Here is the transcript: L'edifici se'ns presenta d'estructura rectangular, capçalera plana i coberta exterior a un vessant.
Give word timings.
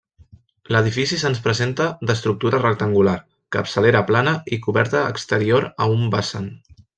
L'edifici 0.75 1.19
se'ns 1.23 1.41
presenta 1.47 1.85
d'estructura 2.11 2.61
rectangular, 2.63 3.13
capçalera 3.57 4.03
plana 4.09 4.35
i 4.59 4.63
coberta 4.65 5.05
exterior 5.15 5.69
a 5.87 5.91
un 5.99 6.11
vessant. 6.17 6.51